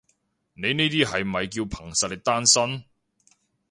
[0.55, 2.83] 你呢啲係咪叫憑實力單身？